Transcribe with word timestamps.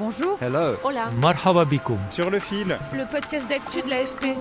Bonjour. 0.00 0.38
Hello. 0.40 0.76
Hola. 0.82 1.10
Marhaba 1.20 1.66
bikoum. 1.66 1.98
Sur 2.08 2.30
le 2.30 2.38
fil, 2.38 2.78
Le 2.94 3.04
podcast 3.10 3.46
d'actu 3.50 3.82
de 3.82 3.90
l'AFP. 3.90 4.34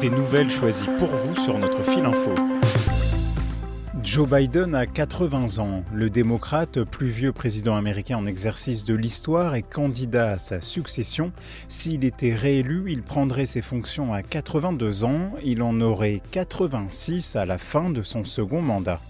des 0.00 0.10
nouvelles 0.10 0.50
choisies 0.50 0.88
pour 0.98 1.08
vous 1.08 1.36
sur 1.36 1.56
notre 1.56 1.84
fil 1.84 2.04
info. 2.04 2.34
Joe 4.02 4.28
Biden 4.28 4.74
a 4.74 4.86
80 4.86 5.60
ans. 5.62 5.84
Le 5.92 6.10
démocrate, 6.10 6.82
plus 6.82 7.06
vieux 7.06 7.30
président 7.30 7.76
américain 7.76 8.18
en 8.18 8.26
exercice 8.26 8.84
de 8.84 8.94
l'histoire, 8.94 9.54
est 9.54 9.62
candidat 9.62 10.32
à 10.32 10.38
sa 10.38 10.60
succession. 10.60 11.30
S'il 11.68 12.04
était 12.04 12.34
réélu, 12.34 12.86
il 12.88 13.04
prendrait 13.04 13.46
ses 13.46 13.62
fonctions 13.62 14.12
à 14.12 14.22
82 14.22 15.04
ans. 15.04 15.30
Il 15.44 15.62
en 15.62 15.80
aurait 15.80 16.22
86 16.32 17.36
à 17.36 17.46
la 17.46 17.58
fin 17.58 17.88
de 17.88 18.02
son 18.02 18.24
second 18.24 18.62
mandat. 18.62 19.00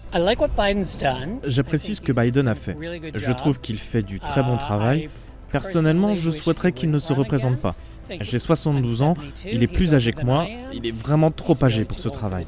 J'apprécie 1.43 1.95
ce 1.95 2.01
que 2.01 2.11
Biden 2.11 2.47
a 2.47 2.55
fait. 2.55 2.77
Je 3.15 3.31
trouve 3.31 3.59
qu'il 3.59 3.79
fait 3.79 4.03
du 4.03 4.19
très 4.19 4.43
bon 4.43 4.57
travail. 4.57 5.09
Personnellement, 5.51 6.15
je 6.15 6.31
souhaiterais 6.31 6.71
qu'il 6.71 6.91
ne 6.91 6.99
se 6.99 7.13
représente 7.13 7.57
pas. 7.57 7.75
J'ai 8.21 8.39
72 8.39 9.01
ans, 9.01 9.15
il 9.51 9.63
est 9.63 9.67
plus 9.67 9.95
âgé 9.95 10.13
que 10.13 10.23
moi, 10.23 10.45
il 10.73 10.85
est 10.85 10.91
vraiment 10.91 11.31
trop 11.31 11.55
âgé 11.63 11.85
pour 11.85 11.99
ce 11.99 12.09
travail. 12.09 12.45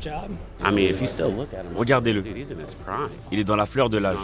Regardez-le. 1.75 2.23
Il 3.31 3.39
est 3.39 3.43
dans 3.43 3.55
la 3.55 3.65
fleur 3.65 3.89
de 3.89 3.97
l'âge. 3.97 4.17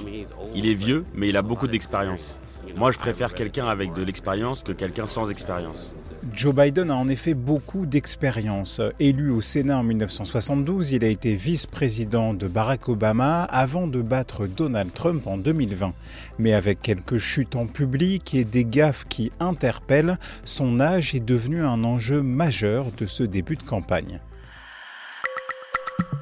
Il 0.55 0.67
est 0.67 0.73
vieux, 0.73 1.05
mais 1.13 1.29
il 1.29 1.37
a 1.37 1.41
beaucoup 1.41 1.67
d'expérience. 1.67 2.35
Moi, 2.75 2.91
je 2.91 2.99
préfère 2.99 3.33
quelqu'un 3.33 3.67
avec 3.67 3.93
de 3.93 4.03
l'expérience 4.03 4.63
que 4.63 4.71
quelqu'un 4.71 5.05
sans 5.05 5.29
expérience. 5.29 5.95
Joe 6.33 6.55
Biden 6.55 6.89
a 6.89 6.95
en 6.95 7.07
effet 7.07 7.33
beaucoup 7.33 7.85
d'expérience. 7.85 8.81
Élu 8.99 9.29
au 9.29 9.41
Sénat 9.41 9.77
en 9.77 9.83
1972, 9.83 10.91
il 10.93 11.03
a 11.03 11.07
été 11.07 11.35
vice-président 11.35 12.33
de 12.33 12.47
Barack 12.47 12.89
Obama 12.89 13.43
avant 13.43 13.87
de 13.87 14.01
battre 14.01 14.47
Donald 14.47 14.93
Trump 14.93 15.27
en 15.27 15.37
2020. 15.37 15.93
Mais 16.39 16.53
avec 16.53 16.81
quelques 16.81 17.17
chutes 17.17 17.55
en 17.55 17.67
public 17.67 18.33
et 18.33 18.45
des 18.45 18.65
gaffes 18.65 19.05
qui 19.07 19.31
interpellent, 19.39 20.17
son 20.45 20.79
âge 20.79 21.13
est 21.13 21.19
devenu 21.19 21.63
un 21.63 21.83
enjeu 21.83 22.21
majeur 22.21 22.87
de 22.97 23.05
ce 23.05 23.23
début 23.23 23.55
de 23.55 23.63
campagne. 23.63 24.19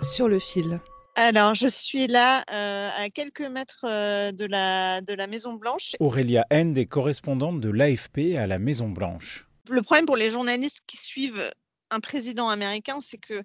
Sur 0.02 0.28
le 0.28 0.40
fil. 0.40 0.80
Alors, 1.16 1.54
je 1.54 1.68
suis 1.68 2.08
là 2.08 2.44
euh, 2.52 2.90
à 2.96 3.10
quelques 3.10 3.42
mètres 3.42 3.86
euh, 3.86 4.32
de 4.32 4.46
la, 4.46 5.02
de 5.02 5.14
la 5.14 5.28
Maison 5.28 5.54
Blanche. 5.54 5.96
Aurélia 6.00 6.46
End 6.52 6.74
est 6.76 6.86
correspondante 6.86 7.60
de 7.60 7.70
l'AFP 7.70 8.38
à 8.38 8.48
la 8.48 8.60
Maison 8.60 8.90
Blanche. 8.90 9.48
Le 9.70 9.82
problème 9.82 10.06
pour 10.06 10.18
les 10.18 10.30
journalistes 10.30 10.82
qui 10.88 10.98
suivent 10.98 11.52
un 11.90 12.00
président 12.00 12.50
américain, 12.50 13.00
c'est 13.02 13.18
que 13.18 13.44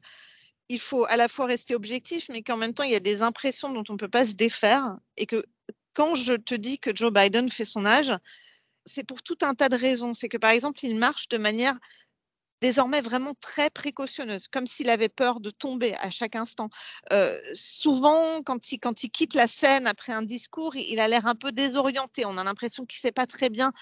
il 0.69 0.81
faut 0.81 1.05
à 1.07 1.17
la 1.17 1.29
fois 1.29 1.47
rester 1.47 1.75
objectif, 1.75 2.29
mais 2.29 2.43
qu'en 2.43 2.57
même 2.57 2.73
temps, 2.75 2.85
il 2.85 2.91
y 2.91 2.97
a 2.97 3.01
des 3.01 3.23
impressions 3.23 3.73
dont 3.73 3.85
on 3.89 3.93
ne 3.93 3.99
peut 3.99 4.09
pas 4.09 4.27
se 4.27 4.35
défaire. 4.35 4.97
Et 5.17 5.27
que 5.27 5.45
quand 5.95 6.15
je 6.15 6.35
te 6.35 6.55
dis 6.55 6.79
que 6.79 6.95
Joe 6.95 7.13
Biden 7.13 7.49
fait 7.49 7.65
son 7.65 7.87
âge, 7.87 8.13
c'est 8.85 9.05
pour 9.05 9.23
tout 9.23 9.39
un 9.43 9.55
tas 9.55 9.69
de 9.69 9.77
raisons. 9.77 10.15
C'est 10.15 10.29
que, 10.29 10.37
par 10.37 10.51
exemple, 10.51 10.85
il 10.85 10.97
marche 10.97 11.29
de 11.29 11.39
manière 11.39 11.77
désormais 12.61 13.01
vraiment 13.01 13.35
très 13.41 13.71
précautionneuse, 13.71 14.49
comme 14.49 14.67
s'il 14.67 14.89
avait 14.91 15.09
peur 15.09 15.41
de 15.41 15.51
tomber 15.51 15.95
à 16.01 16.11
chaque 16.11 16.37
instant. 16.37 16.69
Euh, 17.13 17.39
souvent, 17.53 18.43
quand 18.45 18.73
il, 18.73 18.81
quitte 19.11 19.35
la 19.35 19.49
scène 19.49 19.87
après 19.87 20.13
un 20.13 20.23
discours, 20.23 20.75
il, 20.77 21.01
a 21.01 21.09
l'air 21.09 21.27
un 21.27 21.35
peu 21.35 21.53
désorienté. 21.53 22.25
On 22.27 22.39
a 22.39 22.45
l'impression 22.45 22.85
qu'il 22.87 22.99
ne 22.99 23.09
sait 23.09 23.13
pas 23.13 23.27
très 23.27 23.51
bien 23.51 23.73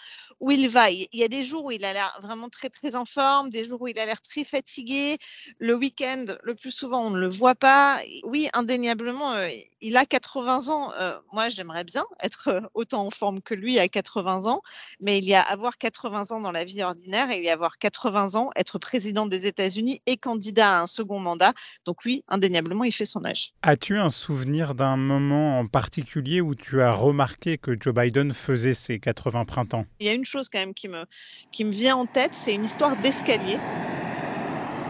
où 0.40 0.50
il 0.50 0.68
va. 0.68 0.90
Il, 0.90 1.06
y 1.12 1.24
a 1.24 1.28
des 1.28 1.44
jours 1.44 1.66
où 1.66 1.70
il 1.70 1.84
a 1.84 1.92
l'air 1.92 2.18
vraiment 2.22 2.48
très, 2.48 2.68
très 2.68 2.96
en 2.96 3.04
forme, 3.04 3.50
des 3.50 3.64
jours 3.64 3.82
où 3.82 3.88
il 3.88 3.98
a 3.98 4.06
l'air 4.06 4.20
très 4.20 4.44
fatigué. 4.44 5.18
Le 5.58 5.74
week-end, 5.74 6.24
le 6.42 6.54
plus 6.54 6.70
souvent, 6.70 7.06
on 7.06 7.10
ne 7.10 7.20
le 7.20 7.28
voit 7.28 7.54
pas. 7.54 8.00
Oui, 8.24 8.48
indéniablement, 8.52 9.32
euh, 9.34 9.48
il 9.80 9.96
a 9.96 10.06
80 10.06 10.68
ans. 10.68 10.92
Euh, 10.94 11.18
moi, 11.32 11.48
j'aimerais 11.48 11.84
bien 11.84 12.04
être 12.22 12.62
autant 12.74 13.06
en 13.06 13.10
forme 13.10 13.40
que 13.40 13.54
lui 13.54 13.78
à 13.78 13.88
80 13.88 14.46
ans, 14.46 14.62
mais 15.00 15.18
il 15.18 15.24
y 15.24 15.34
a 15.34 15.42
avoir 15.42 15.78
80 15.78 16.30
ans 16.30 16.40
dans 16.40 16.52
la 16.52 16.64
vie 16.64 16.82
ordinaire 16.82 17.30
et 17.30 17.38
il 17.38 17.44
y 17.44 17.50
a 17.50 17.52
avoir 17.52 17.78
80 17.78 18.34
ans, 18.34 18.50
président 18.78 19.26
des 19.26 19.47
États-Unis 19.47 20.00
et 20.06 20.16
candidat 20.16 20.78
à 20.78 20.82
un 20.82 20.86
second 20.86 21.19
mandat. 21.19 21.52
Donc 21.84 22.04
oui, 22.04 22.25
indéniablement, 22.28 22.84
il 22.84 22.92
fait 22.92 23.04
son 23.04 23.25
âge. 23.25 23.52
As-tu 23.62 23.98
un 23.98 24.08
souvenir 24.08 24.75
d'un 24.75 24.97
moment 24.97 25.58
en 25.60 25.66
particulier 25.66 26.41
où 26.41 26.54
tu 26.54 26.82
as 26.82 26.92
remarqué 26.92 27.58
que 27.58 27.72
Joe 27.78 27.94
Biden 27.94 28.32
faisait 28.32 28.75
ses 28.75 28.98
80 28.98 29.44
printemps? 29.44 29.86
Il 30.00 30.06
y 30.06 30.10
a 30.10 30.12
une 30.12 30.25
chose 30.25 30.48
quand 30.48 30.58
même 30.58 30.75
qui 30.75 30.88
me, 30.88 31.04
qui 31.52 31.64
me 31.64 31.72
vient 31.72 31.97
en 31.97 32.06
tête, 32.06 32.34
c'est 32.34 32.54
une 32.54 32.64
histoire 32.64 32.97
d'escalier. 32.97 33.58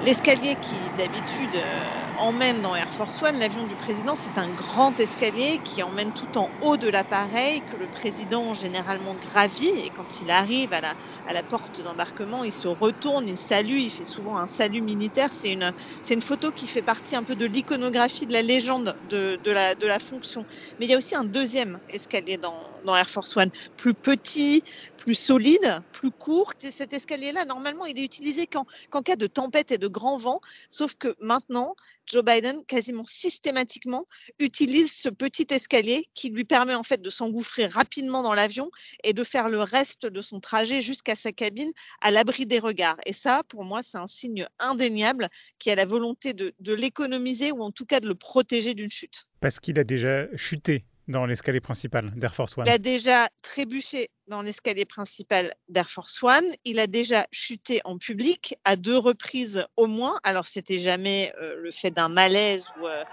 L'escalier 0.05 0.57
qui 0.61 0.77
d'habitude 0.99 1.55
euh, 1.57 2.04
emmène 2.17 2.63
dans 2.63 2.75
Air 2.77 2.93
Force 2.93 3.23
One, 3.23 3.39
l'avion 3.39 3.65
du 3.65 3.77
président, 3.77 4.17
c'est 4.17 4.39
un 4.39 4.49
grand 4.51 4.99
escalier 5.01 5.59
qui 5.61 5.83
emmène 5.83 6.13
tout 6.13 6.39
en 6.39 6.51
haut 6.61 6.77
de 6.77 6.89
l'appareil, 6.89 7.63
que 7.63 7.77
le 7.77 7.89
président 7.89 8.55
généralement 8.55 9.15
gravit. 9.17 9.69
Et 9.69 9.91
quand 9.91 10.21
il 10.21 10.31
arrive 10.31 10.73
à 10.73 10.81
la, 10.81 10.95
à 11.27 11.33
la 11.33 11.43
porte 11.43 11.81
d'embarquement, 11.81 12.45
il 12.45 12.53
se 12.53 12.69
retourne, 12.69 13.29
il 13.29 13.39
salue, 13.39 13.79
il 13.79 13.91
fait 13.91 14.05
souvent 14.05 14.39
un 14.39 14.47
salut 14.47 14.83
militaire. 14.83 15.33
C'est 15.33 15.53
une, 15.53 15.73
c'est 16.03 16.15
une 16.15 16.23
photo 16.23 16.53
qui 16.53 16.67
fait 16.67 16.83
partie 16.83 17.17
un 17.17 17.25
peu 17.25 17.37
de 17.37 17.47
l'iconographie 17.47 18.27
de 18.27 18.33
la 18.33 18.43
légende 18.43 18.97
de, 19.03 19.39
de, 19.43 19.51
la, 19.51 19.75
de 19.75 19.87
la 19.87 19.99
fonction. 19.99 20.45
Mais 20.79 20.87
il 20.87 20.91
y 20.91 20.95
a 20.95 20.99
aussi 20.99 21.15
un 21.17 21.25
deuxième 21.25 21.81
escalier 21.89 22.39
dans, 22.39 22.81
dans 22.85 22.97
Air 22.97 23.11
Force 23.11 23.37
One, 23.37 23.51
plus 23.77 23.95
petit, 23.95 24.63
plus 24.97 25.15
solide, 25.15 25.81
plus 25.93 26.11
court. 26.13 26.53
Et 26.63 26.71
cet 26.71 26.93
escalier-là, 26.93 27.45
normalement, 27.45 27.85
il 27.87 27.99
est 27.99 28.05
utilisé 28.05 28.47
qu'en, 28.47 28.65
qu'en 28.91 29.03
cas 29.03 29.17
de 29.17 29.27
tempête 29.27 29.71
et 29.71 29.79
de 29.79 29.89
grand 29.89 30.17
vent. 30.17 30.41
Sauf 30.69 30.95
que 30.97 31.15
maintenant, 31.21 31.75
Joe 32.15 32.25
Biden, 32.25 32.65
quasiment 32.67 33.05
systématiquement, 33.09 34.07
utilise 34.39 34.93
ce 34.93 35.09
petit 35.09 35.49
escalier 35.51 36.09
qui 36.15 36.31
lui 36.31 36.45
permet 36.45 36.77
en 36.77 36.85
fait 36.85 37.03
de 37.03 37.11
s'engouffrer 37.11 37.67
rapidement 37.67 38.23
dans 38.23 38.35
l'avion 38.35 38.71
et 39.03 39.13
de 39.13 39.25
faire 39.25 39.49
le 39.49 39.61
reste 39.61 40.07
de 40.07 40.21
son 40.21 40.39
trajet 40.39 40.81
jusqu'à 40.81 41.17
sa 41.17 41.33
cabine 41.33 41.73
à 42.01 42.13
l'abri 42.13 42.47
des 42.47 42.61
regards. 42.61 42.99
Et 43.05 43.13
ça, 43.13 43.43
pour 43.49 43.65
moi, 43.65 43.83
c'est 43.83 43.99
un 43.99 44.07
signe 44.07 44.47
indéniable 44.61 45.29
qui 45.59 45.73
a 45.73 45.75
la 45.75 45.87
volonté 45.87 46.35
de, 46.35 46.55
de 46.61 46.73
l'économiser 46.73 47.51
ou 47.51 47.65
en 47.65 47.73
tout 47.73 47.85
cas 47.85 47.99
de 47.99 48.07
le 48.07 48.15
protéger 48.15 48.75
d'une 48.75 48.93
chute. 48.93 49.25
Parce 49.41 49.59
qu'il 49.59 49.77
a 49.81 49.85
déjà 49.85 50.29
chuté 50.37 50.85
dans 51.09 51.27
l'escalier 51.27 51.61
principal 51.61 52.13
d'Air 52.17 52.35
Force 52.35 52.57
One. 52.57 52.65
Il 52.67 52.73
a 52.73 52.79
déjà 52.79 53.29
trébuché 53.43 54.09
dans 54.27 54.43
l'escalier 54.43 54.85
principal 54.85 55.53
d'Air 55.69 55.91
Force 55.91 56.23
One. 56.23 56.45
Il 56.65 56.79
a 56.79 56.87
déjà 56.87 57.27
chuté 57.31 57.81
en 57.85 57.99
public 57.99 58.57
à 58.65 58.77
deux 58.77 58.97
reprises 58.97 59.67
au 59.77 59.87
moins. 59.87 60.19
Alors, 60.25 60.47
c'était 60.47 60.79
jamais 60.79 61.33
euh, 61.41 61.57
le 61.63 61.71
fait 61.71 61.91
d'un 61.91 62.09
malaise 62.09 62.69
ou 62.81 62.87
euh, 62.87 63.05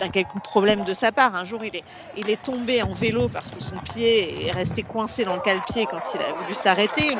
d'un 0.00 0.08
quelconque 0.08 0.42
problème 0.42 0.84
de 0.84 0.92
sa 0.92 1.12
part. 1.12 1.34
Un 1.34 1.44
jour, 1.44 1.64
il 1.64 1.76
est, 1.76 1.84
il 2.16 2.30
est 2.30 2.42
tombé 2.42 2.82
en 2.82 2.94
vélo 2.94 3.28
parce 3.28 3.50
que 3.50 3.60
son 3.60 3.78
pied 3.78 4.46
est 4.46 4.52
resté 4.52 4.82
coincé 4.82 5.24
dans 5.24 5.34
le 5.34 5.42
cale-pied 5.42 5.86
quand 5.86 6.02
il 6.14 6.20
a 6.22 6.32
voulu 6.32 6.54
s'arrêter. 6.54 7.14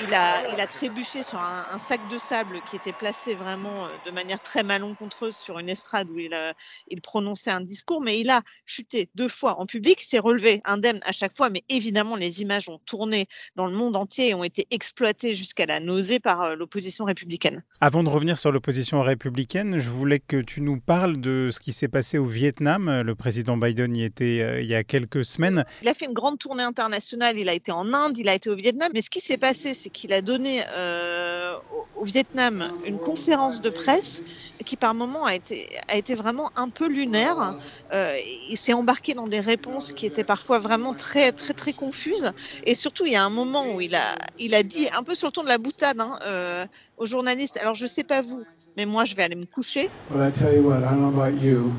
Il 0.00 0.14
a, 0.14 0.52
il 0.52 0.60
a 0.60 0.66
trébuché 0.66 1.22
sur 1.22 1.38
un, 1.38 1.66
un 1.70 1.78
sac 1.78 2.00
de 2.10 2.18
sable 2.18 2.60
qui 2.68 2.76
était 2.76 2.92
placé 2.92 3.34
vraiment 3.34 3.86
euh, 3.86 3.88
de 4.06 4.10
manière 4.10 4.40
très 4.40 4.62
malencontreuse 4.62 5.36
sur 5.36 5.58
une 5.58 5.68
estrade 5.68 6.08
où 6.10 6.18
il, 6.18 6.34
euh, 6.34 6.52
il 6.88 7.00
prononçait 7.00 7.50
un 7.50 7.60
discours, 7.60 8.00
mais 8.00 8.18
il 8.18 8.30
a 8.30 8.42
chuté 8.66 9.08
deux 9.14 9.28
fois 9.28 9.60
en 9.60 9.66
public, 9.66 10.00
s'est 10.00 10.18
relevé 10.18 10.60
indemne 10.64 11.00
à 11.04 11.12
chaque 11.12 11.36
fois, 11.36 11.50
mais 11.50 11.62
évidemment, 11.68 12.16
les 12.16 12.42
images 12.42 12.68
ont 12.68 12.78
tourné 12.84 13.26
dans 13.54 13.66
le 13.66 13.72
monde 13.72 13.96
entier 13.96 14.30
et 14.30 14.34
ont 14.34 14.44
été 14.44 14.66
exploitées 14.70 15.34
jusqu'à 15.34 15.66
la 15.66 15.78
nausée 15.78 16.20
par 16.20 16.42
euh, 16.42 16.54
l'opposition 16.56 17.04
républicaine. 17.04 17.62
Avant 17.80 18.02
de 18.02 18.08
revenir 18.08 18.38
sur 18.38 18.50
l'opposition 18.50 19.02
républicaine, 19.02 19.78
je 19.78 19.90
voulais 19.90 20.20
que 20.20 20.40
tu 20.40 20.62
nous 20.62 20.80
parles 20.80 21.20
de 21.20 21.50
ce 21.52 21.60
qui 21.60 21.72
s'est 21.72 21.88
passé 21.88 22.18
au 22.18 22.26
Vietnam. 22.26 23.02
Le 23.02 23.14
président 23.14 23.56
Biden 23.56 23.96
y 23.96 24.04
était 24.04 24.62
il 24.62 24.66
y 24.66 24.74
a 24.74 24.84
quelques 24.84 25.24
semaines. 25.24 25.64
Il 25.82 25.88
a 25.88 25.94
fait 25.94 26.06
une 26.06 26.12
grande 26.12 26.38
tournée 26.38 26.62
internationale, 26.62 27.38
il 27.38 27.48
a 27.48 27.54
été 27.54 27.72
en 27.72 27.92
Inde, 27.92 28.16
il 28.18 28.28
a 28.28 28.34
été 28.34 28.50
au 28.50 28.56
Vietnam, 28.56 28.90
mais 28.94 29.02
ce 29.02 29.10
qui 29.10 29.20
s'est 29.20 29.38
passé, 29.38 29.74
c'est 29.82 29.90
qu'il 29.90 30.12
a 30.12 30.22
donné 30.22 30.62
euh, 30.76 31.56
au, 31.96 32.04
Vietnam 32.04 32.70
une 32.84 32.98
conférence 32.98 33.60
de 33.60 33.70
presse 33.70 34.22
qui 34.64 34.76
par 34.76 34.94
moments 34.94 35.24
a 35.24 35.34
été, 35.34 35.68
a 35.88 35.96
été 35.96 36.14
vraiment 36.14 36.50
un 36.56 36.68
peu 36.68 36.86
lunaire. 36.88 37.56
Euh, 37.92 38.16
il 38.48 38.56
s'est 38.56 38.72
embarqué 38.72 39.14
dans 39.14 39.26
des 39.26 39.40
réponses 39.40 39.92
qui 39.92 40.06
étaient 40.06 40.24
parfois 40.24 40.58
vraiment 40.58 40.94
très 40.94 41.32
très 41.32 41.54
très 41.54 41.72
confuses. 41.72 42.30
Et 42.64 42.74
surtout, 42.74 43.06
il 43.06 43.12
y 43.12 43.16
a 43.16 43.24
un 43.24 43.30
moment 43.30 43.74
où 43.74 43.80
il 43.80 43.94
a, 43.94 44.16
il 44.38 44.54
a 44.54 44.62
dit 44.62 44.88
un 44.96 45.02
peu 45.02 45.14
sur 45.14 45.28
le 45.28 45.32
ton 45.32 45.42
de 45.42 45.48
la 45.48 45.58
boutade 45.58 46.00
hein, 46.00 46.18
euh, 46.22 46.66
aux 46.96 47.06
journalistes. 47.06 47.56
Alors 47.58 47.74
je 47.74 47.86
sais 47.86 48.04
pas 48.04 48.20
vous, 48.20 48.44
mais 48.76 48.86
moi 48.86 49.04
je 49.04 49.14
vais 49.16 49.24
aller 49.24 49.36
me 49.36 49.46
coucher. 49.46 49.90
But 50.10 50.20
I 50.20 50.30
tell 50.30 50.54
you 50.54 50.62
what, 50.62 50.78
I 50.78 50.90
don't 50.90 51.00
know 51.00 51.20
about 51.20 51.40
you, 51.42 51.72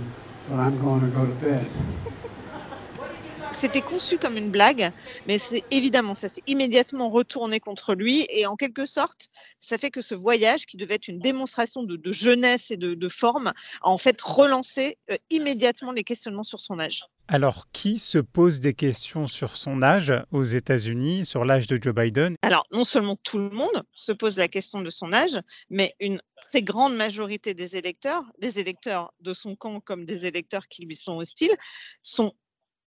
C'était 3.54 3.82
conçu 3.82 4.18
comme 4.18 4.36
une 4.36 4.50
blague, 4.50 4.92
mais 5.28 5.38
c'est 5.38 5.64
évidemment, 5.72 6.16
ça 6.16 6.28
s'est 6.28 6.42
immédiatement 6.48 7.10
retourné 7.10 7.60
contre 7.60 7.94
lui 7.94 8.26
et 8.30 8.46
en 8.46 8.56
quelque 8.56 8.86
sorte, 8.86 9.30
ça 9.60 9.78
fait 9.78 9.92
que 9.92 10.02
ce 10.02 10.16
voyage, 10.16 10.66
qui 10.66 10.76
devait 10.76 10.96
être 10.96 11.08
une 11.08 11.20
démonstration 11.20 11.84
de, 11.84 12.12
jeunesse 12.12 12.72
et 12.72 12.78
de, 12.78 13.10
forme, 13.10 13.48
a 13.48 13.54
en 13.90 13.98
fait 13.98 14.20
relancé 14.22 14.98
euh, 15.12 15.18
immédiatement 15.30 15.92
les 15.92 16.04
questionnements 16.04 16.44
sur 16.44 16.60
son 16.60 16.80
âge. 16.80 17.06
Alors, 17.30 17.68
qui 17.72 18.00
se 18.00 18.18
pose 18.18 18.60
des 18.60 18.74
questions 18.74 19.28
sur 19.28 19.56
son 19.56 19.82
âge 19.82 20.14
aux 20.32 20.44
États-Unis, 20.44 21.26
sur 21.26 21.46
l'âge 21.46 21.68
de 21.68 21.82
Joe 21.82 21.94
Biden? 21.96 22.36
Alors, 22.42 22.66
non 22.72 22.84
seulement 22.84 23.16
tout 23.24 23.38
le 23.38 23.50
monde 23.50 23.84
se 23.94 24.12
pose 24.12 24.38
la 24.38 24.50
question 24.50 24.82
de 24.82 24.90
son 24.90 25.14
âge, 25.14 25.40
mais 25.70 25.96
une 26.02 26.22
très 26.48 26.62
grande 26.62 26.96
majorité 26.96 27.54
des 27.54 27.78
électeurs, 27.78 28.24
des 28.40 28.60
électeurs 28.60 29.14
de 29.22 29.34
son 29.34 29.56
camp 29.56 29.80
comme 29.80 30.06
des 30.06 30.26
électeurs 30.26 30.68
qui 30.68 30.86
lui 30.86 30.98
sont 30.98 31.18
hostiles, 31.18 31.56
sont 32.02 32.34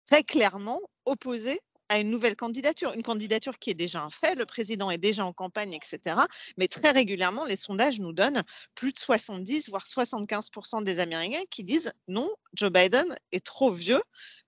très 0.07 0.24
clairement 0.24 0.81
opposés 1.06 1.59
à 1.92 2.00
une 2.00 2.09
nouvelle 2.09 2.38
candidature, 2.38 2.94
une 2.94 3.03
candidature 3.03 3.59
qui 3.59 3.69
est 3.69 3.74
déjà 3.74 4.01
un 4.01 4.09
fait, 4.09 4.33
le 4.36 4.45
président 4.45 4.89
est 4.92 4.98
déjà 4.98 5.25
en 5.25 5.33
campagne, 5.33 5.74
etc. 5.74 6.15
Mais 6.57 6.69
très 6.69 6.92
régulièrement, 6.92 7.44
les 7.44 7.57
sondages 7.57 8.00
nous 8.00 8.13
donnent 8.13 8.44
plus 8.75 8.94
de 8.94 8.98
70, 8.98 9.69
voire 9.69 9.86
75% 9.86 10.86
des 10.86 11.00
Américains 11.00 11.44
qui 11.50 11.65
disent 11.65 11.92
non, 12.07 12.30
Joe 12.53 12.71
Biden 12.71 13.13
est 13.33 13.45
trop 13.45 13.71
vieux 13.71 14.01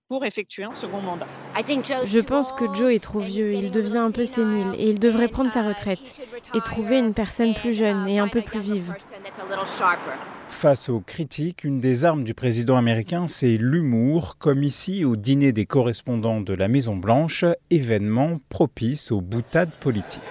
pour 0.08 0.24
effectuer 0.24 0.64
un 0.64 0.72
second 0.72 1.02
mandat. 1.02 1.28
Je 2.06 2.20
pense 2.20 2.52
que 2.52 2.72
Joe 2.74 2.94
est 2.94 3.02
trop 3.02 3.20
vieux, 3.20 3.52
il 3.52 3.70
devient 3.70 3.98
un 3.98 4.10
peu 4.10 4.24
sénile 4.24 4.74
et 4.78 4.88
il 4.88 4.98
devrait 4.98 5.28
prendre 5.28 5.50
sa 5.50 5.62
retraite 5.62 6.22
et 6.54 6.60
trouver 6.60 6.98
une 6.98 7.12
personne 7.12 7.52
plus 7.52 7.74
jeune 7.74 8.08
et 8.08 8.18
un 8.18 8.28
peu 8.28 8.40
plus 8.40 8.60
vive. 8.60 8.94
Face 10.48 10.88
aux 10.88 11.00
critiques, 11.00 11.64
une 11.64 11.78
des 11.78 12.04
armes 12.04 12.24
du 12.24 12.34
président 12.34 12.76
américain, 12.76 13.26
c'est 13.26 13.56
l'humour, 13.56 14.36
comme 14.38 14.62
ici 14.62 15.04
au 15.04 15.16
dîner 15.16 15.52
des 15.52 15.66
correspondants 15.66 16.40
de 16.40 16.54
la 16.54 16.68
Maison-Blanche, 16.68 17.44
événement 17.70 18.38
propice 18.48 19.10
aux 19.10 19.20
boutades 19.20 19.72
politiques. 19.80 20.22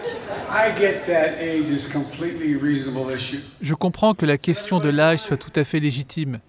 Je 3.62 3.74
comprends 3.74 4.14
que 4.14 4.26
la 4.26 4.38
question 4.38 4.80
de 4.80 4.90
l'âge 4.90 5.20
soit 5.20 5.38
tout 5.38 5.52
à 5.56 5.64
fait 5.64 5.80
légitime. 5.80 6.40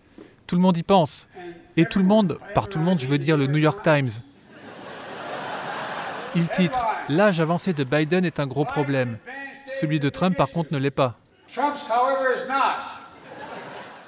Tout 0.47 0.57
le 0.57 0.63
monde 0.63 0.77
y 0.77 0.83
pense. 0.83 1.29
Et 1.77 1.87
tout 1.87 1.99
le 1.99 2.05
monde, 2.05 2.39
par 2.55 2.69
tout 2.69 2.79
le 2.79 2.85
monde 2.85 3.01
je 3.01 3.07
veux 3.07 3.19
dire 3.19 3.37
le 3.37 3.47
New 3.47 3.59
York 3.59 3.83
Times. 3.83 4.11
Il 6.37 6.49
titre 6.49 6.85
L'âge 7.09 7.41
avancé 7.41 7.73
de 7.73 7.85
Biden 7.85 8.25
est 8.25 8.41
un 8.41 8.47
gros 8.47 8.65
problème. 8.65 9.19
Celui 9.67 10.01
de 10.01 10.09
Trump 10.09 10.37
par 10.37 10.51
contre 10.51 10.73
ne 10.73 10.79
l'est 10.79 10.91
pas. 10.91 11.19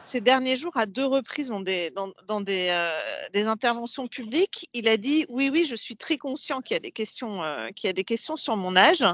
Ces 0.07 0.21
derniers 0.21 0.55
jours, 0.55 0.77
à 0.77 0.87
deux 0.87 1.05
reprises 1.05 1.49
dans 1.49 2.13
euh, 2.49 3.01
des, 3.33 3.45
interventions 3.45 4.07
publiques, 4.07 4.69
il 4.73 4.87
a 4.87 4.97
dit 4.97 5.27
oui, 5.29 5.51
oui, 5.53 5.65
je 5.65 5.75
suis 5.75 5.97
très 5.97 6.17
conscient 6.17 6.61
qu'il 6.61 6.77
y 6.77 6.79
a 6.79 6.81
des 6.81 6.93
questions, 6.93 7.43
euh, 7.43 7.71
qu'il 7.75 7.89
y 7.89 7.91
a 7.91 7.93
des 7.93 8.05
questions 8.05 8.37
sur 8.37 8.57
mon 8.57 8.77
âge, 8.77 9.05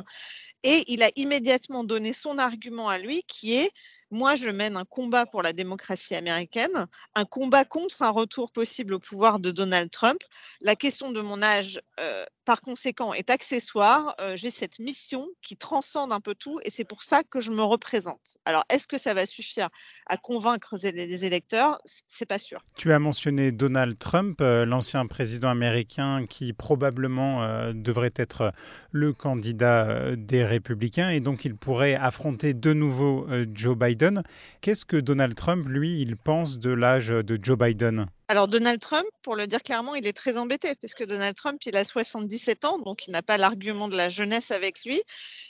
et 0.62 0.84
il 0.88 1.02
a 1.02 1.10
immédiatement 1.16 1.82
donné 1.82 2.12
son 2.12 2.38
argument 2.38 2.90
à 2.90 2.98
lui, 2.98 3.22
qui 3.26 3.54
est 3.54 3.72
moi, 4.12 4.34
je 4.34 4.50
mène 4.50 4.76
un 4.76 4.84
combat 4.84 5.24
pour 5.24 5.42
la 5.42 5.54
démocratie 5.54 6.14
américaine, 6.14 6.86
un 7.14 7.24
combat 7.24 7.64
contre 7.64 8.02
un 8.02 8.10
retour 8.10 8.52
possible 8.52 8.92
au 8.92 8.98
pouvoir 8.98 9.40
de 9.40 9.50
Donald 9.50 9.90
Trump. 9.90 10.20
La 10.60 10.76
question 10.76 11.12
de 11.12 11.22
mon 11.22 11.42
âge, 11.42 11.80
euh, 11.98 12.26
par 12.44 12.60
conséquent, 12.60 13.14
est 13.14 13.30
accessoire. 13.30 14.14
Euh, 14.20 14.36
j'ai 14.36 14.50
cette 14.50 14.78
mission 14.78 15.28
qui 15.42 15.56
transcende 15.56 16.12
un 16.12 16.20
peu 16.20 16.34
tout 16.34 16.58
et 16.64 16.70
c'est 16.70 16.84
pour 16.84 17.02
ça 17.02 17.22
que 17.22 17.40
je 17.40 17.50
me 17.50 17.62
représente. 17.62 18.36
Alors, 18.44 18.64
est-ce 18.68 18.86
que 18.86 18.98
ça 18.98 19.14
va 19.14 19.26
suffire 19.26 19.68
à 20.06 20.16
convaincre 20.16 20.76
les 20.82 21.24
électeurs? 21.24 21.80
C'est 21.84 22.26
pas 22.26 22.38
sûr. 22.38 22.62
Tu 22.76 22.92
as 22.92 22.98
mentionné 22.98 23.52
Donald 23.52 23.98
Trump, 23.98 24.40
euh, 24.40 24.64
l'ancien 24.64 25.06
président 25.06 25.48
américain 25.48 26.24
qui 26.28 26.52
probablement 26.52 27.72
devrait 27.72 28.12
être 28.16 28.52
le 28.90 29.12
candidat 29.12 30.16
des 30.16 30.44
républicains 30.44 31.10
et 31.10 31.20
donc 31.20 31.44
il 31.44 31.56
pourrait 31.56 31.94
affronter 31.94 32.54
de 32.54 32.72
nouveau 32.72 33.26
Joe 33.52 33.76
Biden 33.76 34.22
Qu'est-ce 34.60 34.84
que 34.84 34.96
Donald 34.96 35.34
Trump, 35.34 35.66
lui, 35.68 36.00
il 36.00 36.16
pense 36.16 36.58
de 36.58 36.70
l'âge 36.70 37.08
de 37.08 37.38
Joe 37.40 37.58
Biden? 37.58 38.06
Alors 38.32 38.48
Donald 38.48 38.80
Trump, 38.80 39.04
pour 39.20 39.36
le 39.36 39.46
dire 39.46 39.62
clairement, 39.62 39.94
il 39.94 40.06
est 40.06 40.14
très 40.14 40.38
embêté 40.38 40.74
parce 40.76 40.94
que 40.94 41.04
Donald 41.04 41.36
Trump, 41.36 41.60
il 41.66 41.76
a 41.76 41.84
77 41.84 42.64
ans, 42.64 42.78
donc 42.78 43.06
il 43.06 43.10
n'a 43.10 43.20
pas 43.20 43.36
l'argument 43.36 43.88
de 43.88 43.94
la 43.94 44.08
jeunesse 44.08 44.50
avec 44.50 44.86
lui. 44.86 45.02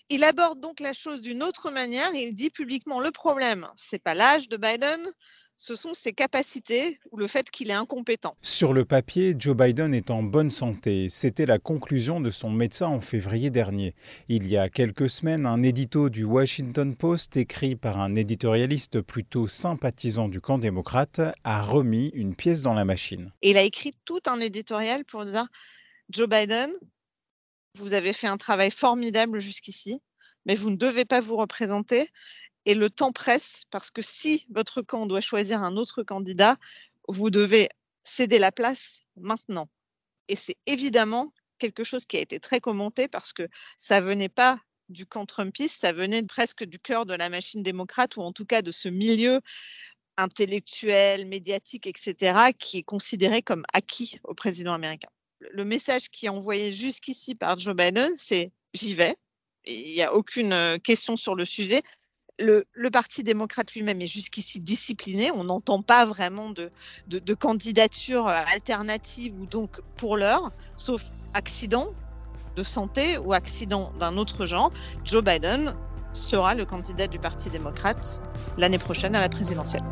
Il 0.08 0.24
aborde 0.24 0.58
donc 0.58 0.80
la 0.80 0.92
chose 0.92 1.22
d'une 1.22 1.44
autre 1.44 1.70
manière 1.70 2.12
il 2.12 2.34
dit 2.34 2.50
publiquement 2.50 2.98
le 2.98 3.12
problème, 3.12 3.68
c'est 3.76 4.02
pas 4.02 4.14
l'âge 4.14 4.48
de 4.48 4.56
Biden, 4.56 5.00
ce 5.62 5.76
sont 5.76 5.94
ses 5.94 6.12
capacités 6.12 6.98
ou 7.12 7.16
le 7.16 7.28
fait 7.28 7.48
qu'il 7.48 7.70
est 7.70 7.74
incompétent. 7.74 8.36
Sur 8.42 8.72
le 8.72 8.84
papier, 8.84 9.36
Joe 9.38 9.56
Biden 9.56 9.94
est 9.94 10.10
en 10.10 10.24
bonne 10.24 10.50
santé. 10.50 11.08
C'était 11.08 11.46
la 11.46 11.60
conclusion 11.60 12.20
de 12.20 12.30
son 12.30 12.50
médecin 12.50 12.88
en 12.88 13.00
février 13.00 13.48
dernier. 13.48 13.94
Il 14.28 14.48
y 14.48 14.56
a 14.56 14.68
quelques 14.68 15.08
semaines, 15.08 15.46
un 15.46 15.62
édito 15.62 16.08
du 16.08 16.24
Washington 16.24 16.96
Post, 16.96 17.36
écrit 17.36 17.76
par 17.76 18.00
un 18.00 18.16
éditorialiste 18.16 19.02
plutôt 19.02 19.46
sympathisant 19.46 20.28
du 20.28 20.40
camp 20.40 20.58
démocrate, 20.58 21.20
a 21.44 21.62
remis 21.62 22.10
une 22.12 22.34
pièce 22.34 22.62
dans 22.62 22.74
la 22.74 22.84
machine. 22.84 23.30
Et 23.40 23.50
il 23.50 23.56
a 23.56 23.62
écrit 23.62 23.92
tout 24.04 24.20
un 24.26 24.40
éditorial 24.40 25.04
pour 25.04 25.24
dire 25.24 25.46
Joe 26.10 26.28
Biden, 26.28 26.72
vous 27.78 27.92
avez 27.92 28.12
fait 28.12 28.26
un 28.26 28.36
travail 28.36 28.72
formidable 28.72 29.38
jusqu'ici 29.38 30.00
mais 30.44 30.54
vous 30.54 30.70
ne 30.70 30.76
devez 30.76 31.04
pas 31.04 31.20
vous 31.20 31.36
représenter 31.36 32.08
et 32.66 32.74
le 32.74 32.90
temps 32.90 33.12
presse 33.12 33.64
parce 33.70 33.90
que 33.90 34.02
si 34.02 34.46
votre 34.50 34.82
camp 34.82 35.06
doit 35.06 35.20
choisir 35.20 35.62
un 35.62 35.76
autre 35.76 36.02
candidat, 36.02 36.56
vous 37.08 37.30
devez 37.30 37.68
céder 38.04 38.38
la 38.38 38.52
place 38.52 39.00
maintenant. 39.16 39.68
Et 40.28 40.36
c'est 40.36 40.56
évidemment 40.66 41.32
quelque 41.58 41.84
chose 41.84 42.04
qui 42.04 42.16
a 42.16 42.20
été 42.20 42.40
très 42.40 42.60
commenté 42.60 43.08
parce 43.08 43.32
que 43.32 43.48
ça 43.76 44.00
venait 44.00 44.28
pas 44.28 44.58
du 44.88 45.06
camp 45.06 45.26
Trumpiste, 45.26 45.80
ça 45.80 45.92
venait 45.92 46.22
presque 46.22 46.64
du 46.64 46.78
cœur 46.78 47.06
de 47.06 47.14
la 47.14 47.28
machine 47.28 47.62
démocrate 47.62 48.16
ou 48.16 48.22
en 48.22 48.32
tout 48.32 48.44
cas 48.44 48.62
de 48.62 48.72
ce 48.72 48.88
milieu 48.88 49.40
intellectuel, 50.16 51.26
médiatique, 51.26 51.86
etc., 51.86 52.52
qui 52.58 52.78
est 52.78 52.82
considéré 52.82 53.42
comme 53.42 53.64
acquis 53.72 54.18
au 54.24 54.34
président 54.34 54.74
américain. 54.74 55.08
Le 55.40 55.64
message 55.64 56.10
qui 56.10 56.26
est 56.26 56.28
envoyé 56.28 56.72
jusqu'ici 56.72 57.34
par 57.34 57.58
Joe 57.58 57.74
Biden, 57.74 58.12
c'est 58.16 58.52
j'y 58.74 58.94
vais. 58.94 59.16
Il 59.64 59.92
n'y 59.92 60.02
a 60.02 60.12
aucune 60.12 60.52
euh, 60.52 60.78
question 60.78 61.16
sur 61.16 61.34
le 61.34 61.44
sujet 61.44 61.82
le, 62.38 62.90
Parti 62.90 63.22
démocrate 63.22 63.72
lui-même 63.72 64.00
est 64.00 64.06
jusqu'ici 64.06 64.60
discipliné. 64.60 65.30
On 65.32 65.44
n'entend 65.44 65.82
pas 65.82 66.04
vraiment 66.04 66.50
de, 66.50 66.70
de, 67.06 67.34
candidature 67.34 68.28
euh, 68.28 68.42
alternative 68.52 69.38
ou 69.40 69.46
donc 69.46 69.80
pour 69.96 70.16
l'heure, 70.16 70.50
sauf 70.74 71.10
accident 71.34 71.88
de 72.56 72.62
santé 72.62 73.18
ou 73.18 73.32
accident 73.32 73.92
d'un 73.98 74.16
autre 74.16 74.46
genre. 74.46 74.72
Joe 75.04 75.24
Biden 75.24 75.74
sera 76.12 76.54
le 76.54 76.66
candidat 76.66 77.06
du 77.06 77.18
Parti 77.18 77.48
démocrate 77.48 78.20
l'année 78.58 78.78
prochaine 78.78 79.14
à 79.16 79.20
la 79.20 79.28
présidentielle. 79.28 79.84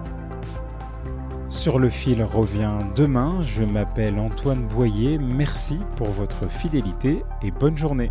Sur 1.48 1.78
le 1.78 1.90
fil 1.90 2.22
revient 2.22 2.78
demain. 2.94 3.42
Je 3.42 3.64
m'appelle 3.64 4.18
Antoine 4.18 4.68
Boyer. 4.68 5.18
Merci 5.18 5.78
pour 5.96 6.08
votre 6.08 6.48
fidélité 6.48 7.24
et 7.42 7.50
bonne 7.50 7.76
journée. 7.76 8.10